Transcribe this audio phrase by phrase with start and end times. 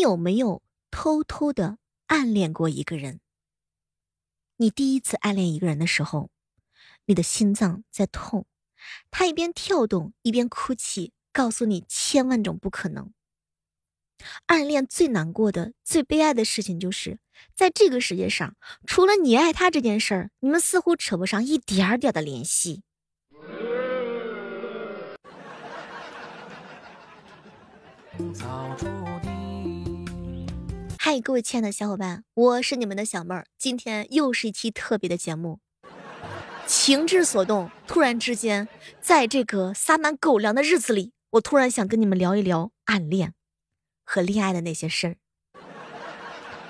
[0.00, 3.20] 有没有偷偷的暗恋过一个人？
[4.56, 6.30] 你第一次暗恋一个人的时候，
[7.06, 8.46] 你的心脏在痛，
[9.10, 13.12] 他一边跳动一边哭泣，告诉你千万种不可能。
[14.46, 17.18] 暗恋最难过的、最悲哀的事情，就是
[17.54, 18.54] 在这个世界上，
[18.86, 22.82] 除了你爱他这件事儿，你们似乎扯不上一点点的联系。
[31.02, 35.60] 嗨，各位亲爱的小伙伴，我是你们的小妹儿，今天又是一期特别的节目。
[36.66, 38.68] 情之所动，突然之间，
[39.00, 43.32] 在这个撒满狗粮的日子里，我突然想跟你们聊一聊暗恋。
[44.04, 45.16] 和恋爱的那些事儿。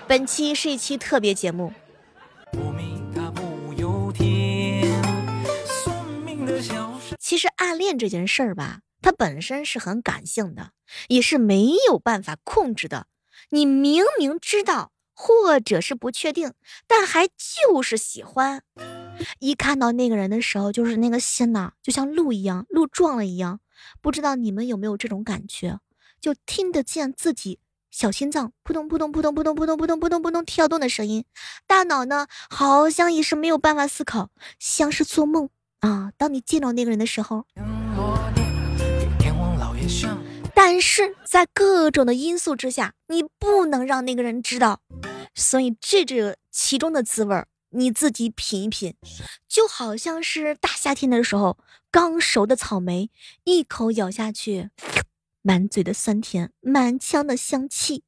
[0.06, 1.73] 本期是一期特别节目。
[7.18, 10.70] 其实暗恋这件事儿吧，它本身是很感性的，
[11.09, 13.09] 也是没有办法控制的。
[13.50, 16.54] 你明明知道，或者是不确定，
[16.87, 18.62] 但还就是喜欢。
[19.38, 23.60] 一看到那个人的时候，就是那个心呐，就像鹿一样，鹿撞了一样。
[24.01, 25.80] 不知道你们有没有这种感觉？
[26.21, 27.59] 就听得见自己
[27.90, 31.24] 小心脏扑通扑通扑通扑通扑通扑通扑通扑通跳动的声音，
[31.66, 35.48] 大脑呢好像也是没有办法思考，像是做梦
[35.80, 36.12] 啊。
[36.16, 37.46] 当你见到那个人的时候，
[40.80, 44.80] 但是在各种的因素之下，你不能让那个人知道，
[45.34, 48.96] 所以这这其中的滋味你自己品一品，
[49.46, 51.59] 就好像是大夏天的时候
[51.90, 53.10] 刚熟的草莓，
[53.45, 54.70] 一口咬下去。
[55.42, 58.02] 满嘴的酸甜，满腔的香气。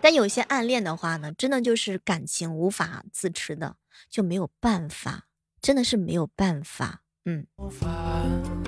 [0.00, 3.74] 但有些暗恋的话呢，真的就是感情无法自持的，
[4.08, 5.24] 就没有办法，
[5.60, 7.00] 真的是没有办法。
[7.24, 7.46] 嗯，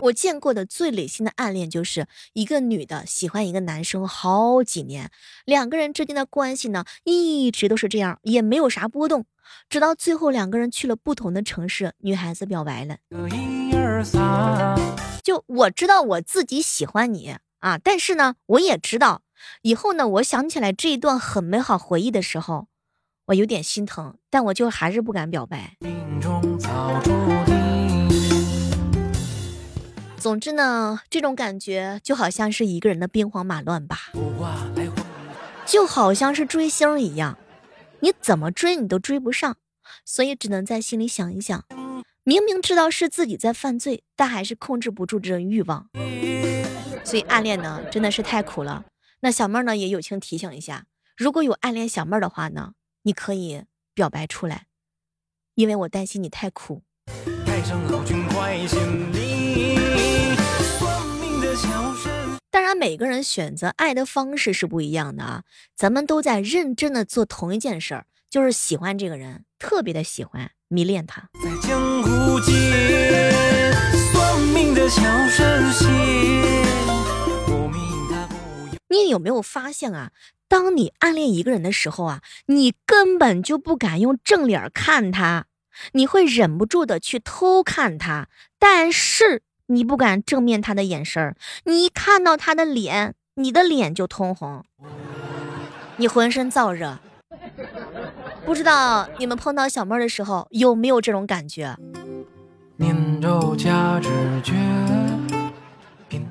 [0.00, 5.10] 我见过的最累心的暗恋，就是一个女的喜欢一个男生好几年，
[5.44, 9.26] 两个人之间的关系呢，一直都是这样，也没有啥波动，
[9.68, 12.98] 直到最后两个人去了不同的城市，女孩子表白了。
[15.24, 19.22] 就我知道我自己喜欢你啊，但是呢，我也知道
[19.62, 22.68] 以后呢，我想起来这一段很美好回忆的时候，
[23.26, 25.76] 我有点心疼，但我就还是不敢表白。
[30.24, 34.10] 总之呢，这种感觉就好像是一个人的兵荒马乱吧，
[35.66, 37.36] 就好像是追星一样，
[38.00, 39.58] 你怎么追你都追不上，
[40.02, 41.62] 所以只能在心里想一想。
[42.22, 45.90] 明明知道是自己在犯罪，但还是控制不住这种欲望，
[47.04, 48.86] 所以暗恋呢真的是太苦了。
[49.20, 50.86] 那小妹呢也友情提醒一下，
[51.18, 54.68] 如果有暗恋小妹的话呢，你可以表白出来，
[55.54, 56.82] 因为我担心你太苦。
[62.50, 65.42] 当然，每个人选择爱的方式是不一样的啊。
[65.76, 70.50] 咱们都在认真的做同一件事儿，就是喜欢这个人，特别的喜欢。
[70.68, 71.28] 迷恋他。
[71.42, 73.72] 在江湖间，
[74.12, 75.88] 算命的小神仙
[78.88, 80.12] 你有没有发现啊？
[80.48, 85.46] 当你暗恋一个人的时候啊，你根本就不敢用正脸看他，
[85.92, 88.28] 你会忍不住的去偷看他，
[88.58, 94.64] 但是你不敢正面他的眼神儿，你一看到他的脸，你的脸就通红，
[95.96, 96.98] 你浑身燥热。
[98.44, 101.76] 不知道你们碰到小妹的时候有没有这种感觉？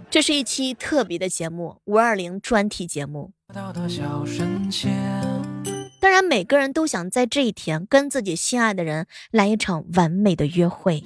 [0.10, 3.32] 这是一期特别的节目，五二零专题节目。
[6.00, 11.04] 当然，每个人都想在这一天跟自己心爱的人来一场完美的约会。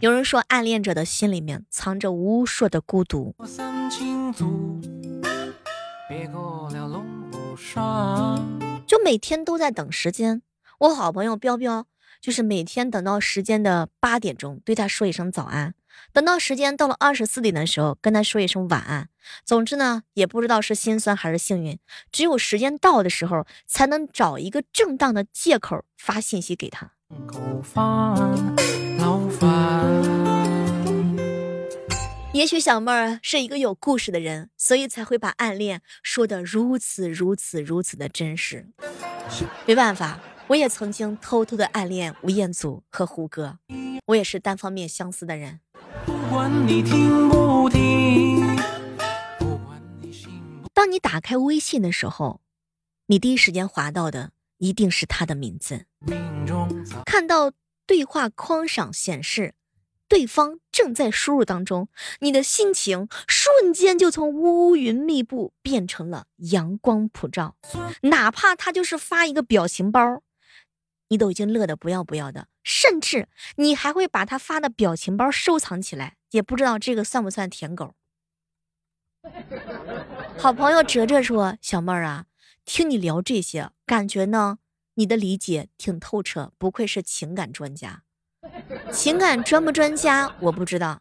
[0.00, 3.34] 有人说，暗恋者的心里面藏着无数的孤独。
[3.44, 4.80] 三清祖
[6.08, 8.40] 别过了龙虎山
[8.86, 10.42] 就每天都在等时间。
[10.78, 11.86] 我好朋友彪彪，
[12.20, 15.72] 就是每天等到时间的八点钟，对他说一声早安；
[16.12, 19.08] 等到时间到了二十四点的时候，跟他说一声晚安。
[19.44, 21.78] 总之呢，也不知道是心酸还是幸运，
[22.12, 26.92] 只有时间到的时候，才能找一个正当的借口发信息给他。
[32.32, 38.68] 也许小妹儿是一个有故事的人，所以才会把暗恋说的如此如此如此的真实。
[39.64, 43.58] 没办法，我也曾经偷偷的暗恋吴彦祖和胡歌，
[44.06, 45.60] 我也是单方面相思的人。
[50.72, 52.40] 当你打开微信的时候，
[53.06, 55.86] 你第一时间划到的一定是他的名字，
[57.04, 57.52] 看到
[57.86, 59.54] 对话框上显示
[60.08, 61.88] 对方正在输入当中，
[62.20, 67.56] 你的心情瞬间就从乌云密布变成了阳光普照。
[68.02, 70.22] 哪怕他就是发一个表情包，
[71.08, 77.94] 你都已经乐得不要不要的，甚至你还会把他发的表情包收藏起来，也不知道这个算不算舔狗。
[80.38, 82.26] 好朋友哲哲说：“小妹儿啊，
[82.64, 84.58] 听你聊这些，感觉呢，
[84.94, 88.02] 你的理解挺透彻，不愧是情感专家。”
[88.92, 91.00] 情感专不专家我不知道，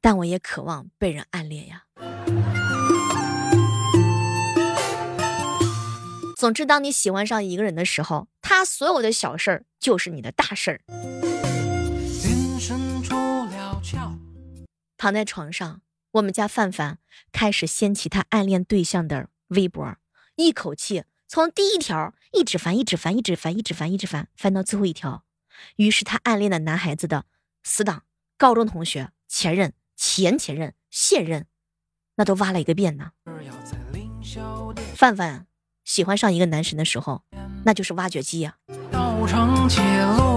[0.00, 1.82] 但我也渴望被人暗恋呀。
[6.36, 10.80] 总之，当你喜欢上一个人的时候，他所有的小事儿就是你的大事儿。
[14.96, 15.80] 躺在床上，
[16.12, 16.98] 我们家范范
[17.32, 19.96] 开始掀起他暗恋对象的微博，
[20.36, 25.24] 一口气从第一条一直翻，一直翻，一直翻，一直翻，一直翻，翻到最后一条。
[25.76, 27.24] 于是他暗恋的男孩子的
[27.62, 28.04] 死党、
[28.36, 31.46] 高中同学、前任、前前任、现任，
[32.16, 33.10] 那都挖了一个遍呢。
[34.94, 35.46] 范范
[35.84, 37.24] 喜欢上一个男神的时候，
[37.64, 38.56] 那就是挖掘机呀。
[39.68, 40.31] 这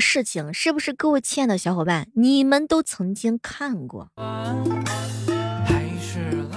[0.00, 4.10] 事情是不是各位亲爱的小伙伴，你们都曾经看过？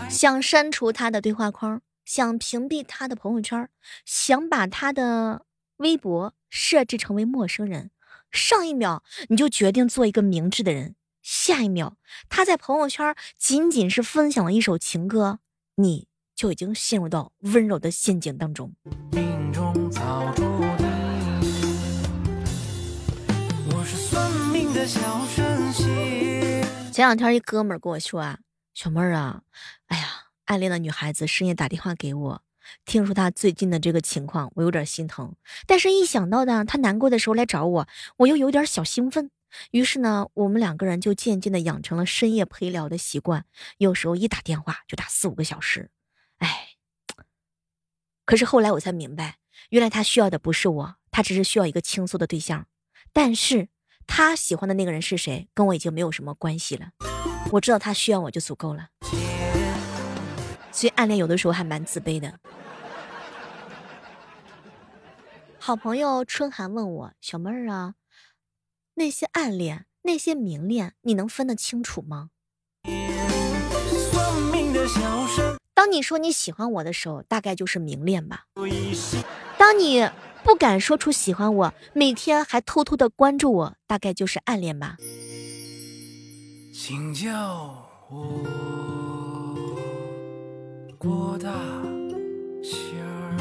[0.09, 3.69] 想删除他的对话框，想屏蔽他的朋友圈，
[4.05, 5.45] 想把他的
[5.77, 7.91] 微博设置成为陌生人。
[8.31, 11.97] 上一秒你就决定做一个明智的人，下一秒
[12.29, 15.39] 他在朋友圈仅仅是分享了一首情歌，
[15.75, 18.73] 你就已经陷入到温柔的陷阱当中。
[26.91, 28.39] 前两天一哥们儿跟我说啊，
[28.73, 29.43] 小妹儿啊，
[29.85, 30.07] 哎呀，
[30.45, 32.41] 暗恋的女孩子深夜打电话给我，
[32.83, 35.35] 听说她最近的这个情况，我有点心疼。
[35.67, 37.87] 但是一想到呢，她难过的时候来找我，
[38.17, 39.29] 我又有点小兴奋。
[39.69, 43.45] 于是呢，我们两个人就渐渐的养成了深夜陪聊的习惯，
[43.77, 45.91] 有时候一打电话就打四五个小时。
[46.39, 46.69] 哎，
[48.25, 49.37] 可是后来我才明白，
[49.69, 52.65] 原来他需要的不是我，他只是需要一个倾诉的对象。
[53.13, 53.69] 但是。
[54.07, 56.89] 他喜欢的那个人是谁，跟我已经没有什么关系了。
[57.51, 58.89] 我知道他需要我就足够了。
[60.71, 62.39] 所以暗恋有的时候还蛮自卑的。
[65.59, 67.95] 好朋友春寒问我：“小妹儿啊，
[68.95, 72.29] 那些暗恋，那些明恋，你能分得清楚吗？”
[75.73, 78.45] 当你说你喜欢我的时候，大概就是明恋吧。
[79.57, 80.09] 当你。
[80.43, 84.97] 不敢说出喜欢我，每天还偷偷的关注我，大概就是暗恋吧。
[86.73, 88.43] 请叫我
[90.97, 91.51] 郭大
[92.63, 93.37] 仙儿。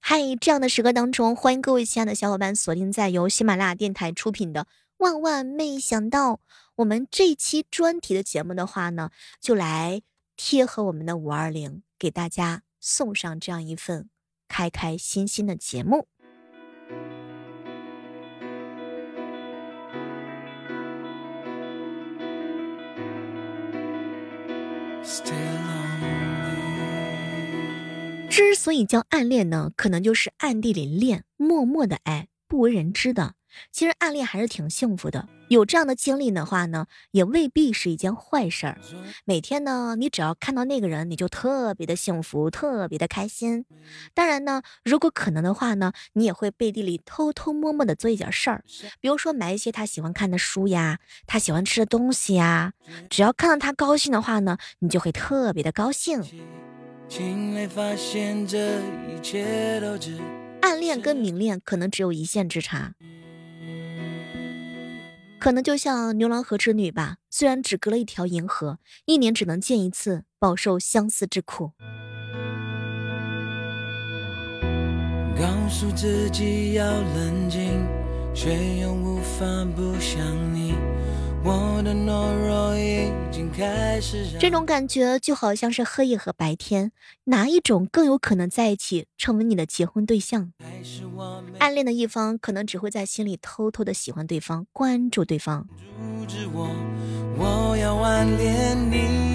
[0.00, 4.62] 嗨，这样的时刻当中，欢迎各位亲爱的小伙伴锁定在由喜马拉雅电台出品的
[4.98, 6.34] 《万万没想到》。
[6.76, 9.10] 我们这期专题的节目的话呢，
[9.40, 10.02] 就来
[10.36, 12.62] 贴合我们的五二零，给大家。
[12.86, 14.10] 送上这样一份
[14.46, 16.06] 开开心心的节目。
[28.28, 33.34] 之所以叫暗恋呢，可能就是暗地里恋，默默的爱，不为人知的。
[33.72, 38.78] 其实暗恋还是挺幸福的，有这样的经历的话呢，也未必是一件坏事儿。
[39.24, 43.64] 每天呢，你只要看到那个人，你就特别的幸福，特别的开心。
[44.14, 48.64] 当然呢，如果可能的话呢，你也会背地里偷偷摸摸的做一点事儿，
[49.00, 52.72] 比如说买一些他喜欢看的书呀，他喜欢吃的东西呀。
[53.10, 56.22] 只要看到他高兴的话呢，你就会特别的高兴。
[60.62, 62.94] 暗恋跟明恋可能只有一线之差。
[65.44, 71.72] 可能就像牛郎和织女吧，虽然只隔了一条银河，一年只能见一次，饱受相思之苦。
[75.36, 77.86] 告诉自己要冷静，
[78.34, 79.44] 却又无法
[79.76, 80.24] 不想
[80.54, 80.72] 你。
[81.44, 84.26] 我的懦弱已经开始。
[84.40, 86.90] 这种感觉就好像是黑夜和白天，
[87.24, 90.52] 哪一种更有可能在一起，成为你的结婚对象？
[91.58, 95.68] 暗恋的一方可能只会在心里偷偷的喜欢对方，关注对方。
[97.36, 99.34] 我要暗恋你。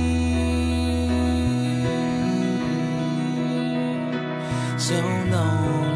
[4.79, 5.88] So.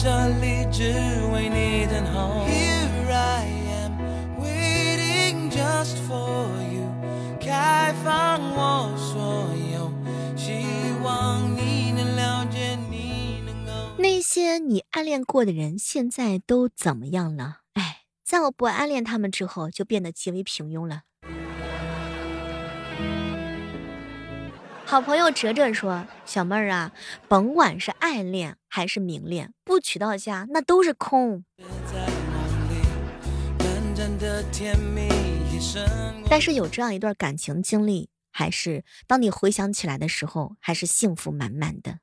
[0.00, 0.92] 这里只
[1.32, 2.46] 为你等候。
[2.46, 3.44] Here I
[3.82, 3.98] am
[4.40, 6.86] waiting just for you，
[7.40, 9.90] 开放我所有，
[10.36, 10.62] 希
[11.02, 13.72] 望你能了解，你能够。
[13.98, 17.62] 那些你暗恋过的人，现在都怎么样了？
[17.74, 21.02] 哎，在我不暗恋他们之后，就变得极为平庸了。
[24.90, 26.92] 好朋友哲哲说：“小妹儿啊，
[27.28, 31.44] 甭管是暗恋还是明恋，不娶到家那都是空。
[36.30, 41.98] 但是有这样一段感情经历，还是当你回想起来的时候，还是幸福满满的。”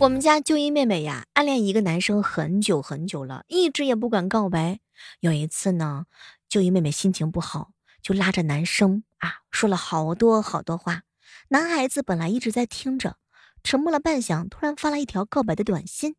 [0.00, 4.80] 我们家就一妹妹呀，暗恋一个男生很久很久了，一直也不敢告白。
[5.20, 6.06] 有一次呢，
[6.48, 11.02] 就一妹妹心情不好，就拉着男生啊说了好多好多话。
[11.48, 13.16] 男孩子本来一直在听着，
[13.62, 16.16] 沉默了半晌，突然发了一条告白的短信。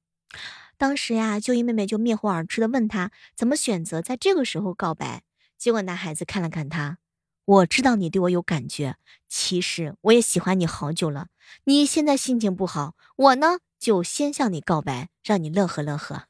[0.78, 5.24] 当时呀，就一妹妹就面红耳赤的问他怎么选择在这个时候告白。
[5.58, 7.00] 结果男孩子看了看他，
[7.44, 8.96] 我知道你对我有感觉，
[9.28, 11.28] 其实我也喜欢你好久了。
[11.66, 16.29] 你现在心情不好，我呢就先向你告白，让你乐呵乐呵。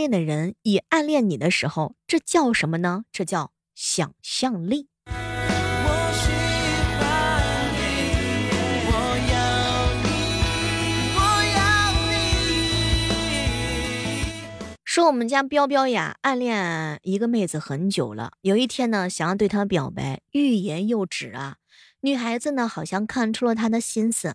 [0.00, 3.04] 恋的人也暗恋你的时候，这叫什么呢？
[3.12, 4.88] 这叫想象力。
[14.82, 18.32] 说我们家彪彪呀，暗恋一个妹子很久了。
[18.40, 21.56] 有一天呢，想要对她表白，欲言又止啊。
[22.00, 24.34] 女孩子呢，好像看出了他的心思。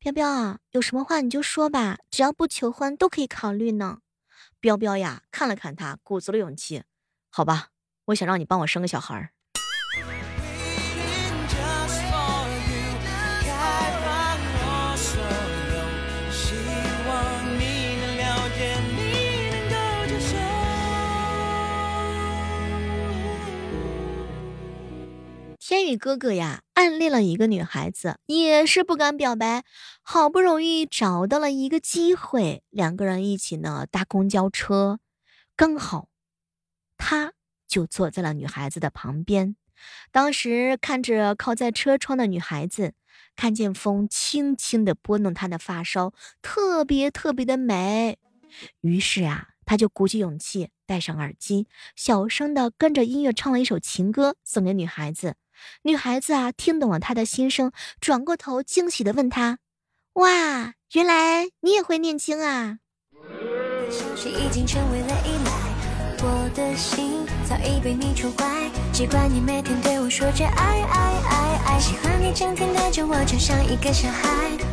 [0.00, 3.98] 彪彪啊，有什么话你就说吧，只要不求婚都可以考虑呢。
[4.60, 6.84] 彪彪呀，看了看他，鼓足了勇气，
[7.30, 7.68] 好吧，
[8.06, 9.30] 我想让你帮我生个小孩儿。
[25.90, 29.64] 天宇哥哥呀，暗恋了一个女孩子，也是不敢表白。
[30.02, 35.00] 好不容易找到了一个机会，两个人一起呢搭公交车，
[35.56, 36.06] 刚好
[36.96, 37.32] 他
[37.66, 39.56] 就坐在了女孩子的旁边。
[40.12, 42.94] 当时看着靠在车窗的女孩子，
[43.34, 48.16] 看见风轻轻的拨弄她的发梢，特别特别的美。
[48.82, 51.66] 于是啊，他就鼓起勇气戴上耳机，
[51.96, 55.34] 小声的跟着音乐唱了一首情歌，送给女孩子。
[55.82, 59.58] 女孩子啊，听懂了他的心声，转过头惊喜的问他
[60.14, 62.78] ：“哇，原来你也会念经啊！”
[66.22, 74.28] 我的心早已被你宠坏，习惯你每天对我说着爱爱爱爱，喜欢你整天带着我就像一个小孩，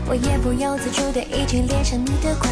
[0.09, 2.49] 我也不由自主的已经恋上你的怪，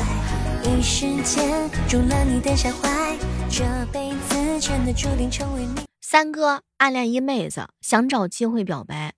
[0.63, 3.18] 一时间中了你的下怀，
[3.50, 5.95] 这辈子真的注定成为你。
[6.08, 9.16] 三哥暗恋一妹子，想找机会表白，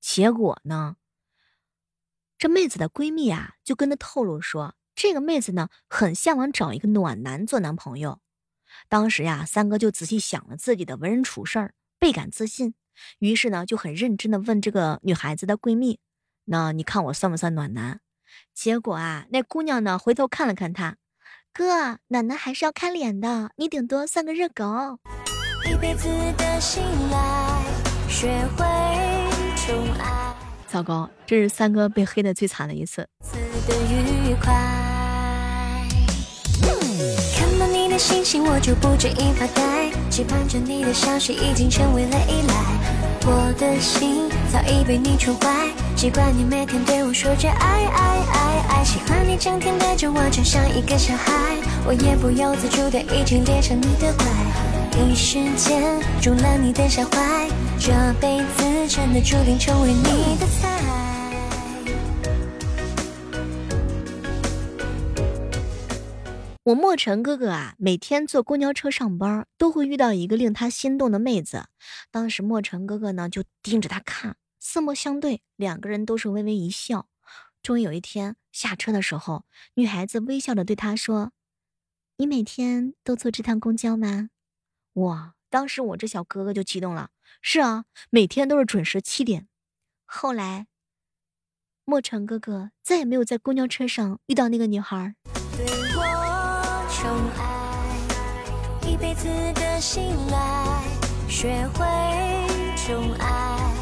[0.00, 0.96] 结果呢，
[2.36, 8.18] 这妹子的闺蜜啊就跟他透露说，这个妹子呢很向往找一个暖男做男朋友。
[8.88, 12.74] 当时呀，三哥就仔细想了自己的为人处事儿，倍感自信，
[13.20, 16.00] 于是呢就很认真的问这个女孩子的闺蜜
[16.46, 18.00] ：“那你看我算不算暖男？”
[18.52, 20.96] 结果啊，那姑娘呢回头看了看他，
[21.52, 24.98] 哥，暖男还是要看脸的，你顶多算个热狗。
[25.66, 27.62] 一辈子的信赖，
[28.08, 28.64] 学会
[29.56, 30.34] 宠爱。
[30.68, 33.08] 糟糕，这是三哥被黑的最惨的一次。
[33.66, 34.52] 的愉快
[37.34, 42.54] 看到你的信息，我就不止一发呆，期盼着你的消息，已经成为了依赖。
[43.26, 51.56] 我的心早已被你宠坏，习惯你每天对我说着爱爱爱爱，喜欢你整天带着我，就像一个小孩，
[51.86, 54.26] 我也不由自主的已经恋上你的怪。
[54.96, 57.48] 一时间中了你的下怀，
[57.80, 60.80] 这辈子真的注定成为你的菜。
[66.62, 71.66] 我莫尘哥哥啊，每天坐公交车上班，都会遇到一个令他心动的妹子。
[72.12, 77.08] 当时莫尘哥哥呢，就盯着他看，四目相对，两个人都是微微一笑。
[77.62, 81.32] 终于有一天下车的时候，女孩子微笑的对他说
[82.18, 84.30] ：“你每天都坐这趟公交吗？”
[84.94, 85.34] 哇！
[85.50, 87.10] 当时我这小哥哥就激动了。
[87.40, 89.46] 是啊，每天都是准时七点。
[90.04, 90.66] 后来，
[91.84, 95.14] 莫尘哥哥再也没有在公交车上遇到那个女孩。
[95.56, 95.64] 对
[95.96, 96.02] 我
[96.90, 97.08] 宠
[97.38, 100.82] 爱，一辈子的信赖，
[101.28, 101.84] 学会
[102.76, 103.74] 宠爱，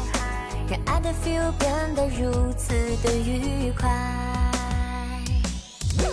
[0.69, 3.89] 让爱的 feel 变得如此的愉快。
[5.97, 6.05] 嗯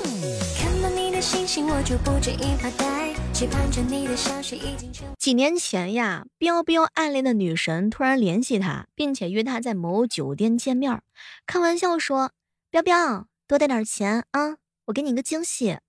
[1.20, 5.06] 的信息，我就不止一发呆，期盼着你的消息已经成。
[5.18, 11.02] 几年前呀，彪彪暗恋的女神突然联系他，并且约他在某酒店见面，
[11.44, 12.32] 开玩笑说
[12.72, 15.80] ：“彪彪，多带点钱啊，我给你个惊喜。”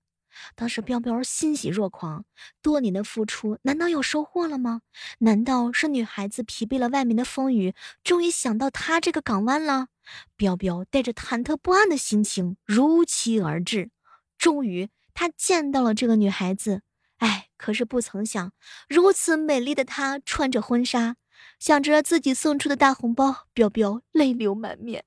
[0.54, 2.26] 当时彪彪欣喜若狂，
[2.62, 4.82] 多年的付出难道有收获了吗？
[5.20, 7.74] 难道是女孩子疲惫了外面的风雨，
[8.04, 9.88] 终于想到他这个港湾了？
[10.36, 13.92] 彪彪带着忐忑不安的心情如期而至，
[14.38, 14.90] 终于
[15.22, 16.82] 他见到了这个女孩子。
[17.20, 18.54] 哎，可是不曾想，
[18.90, 21.16] 如此美丽的她穿着婚纱，
[21.60, 25.04] 想着自己送出的大红包，彪彪泪流满面。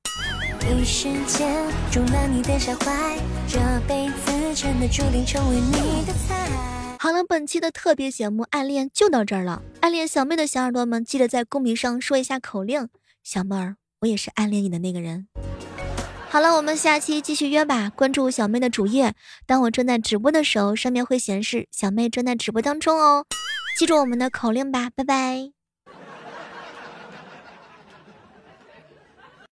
[0.61, 3.19] 一时间中了你的小怀，
[3.49, 6.49] 这辈子真的注定成为你的菜。
[7.01, 9.65] 好了，本期的特别节目《暗恋》就到这儿了。
[9.81, 12.89] 暗恋小妹的小耳朵们，记得在公屏上说一下口令：
[13.25, 15.27] 小妹儿，我也是暗恋你的那个人。
[16.35, 17.89] 好了，我们下期继续约吧。
[17.95, 19.15] 关注小妹的主页，
[19.47, 23.25] 当我正在直播的时候，上面会显示小妹正在直播当中哦。
[23.79, 25.54] 记住我们的口令吧，拜拜。